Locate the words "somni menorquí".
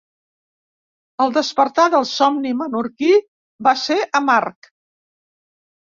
2.13-3.11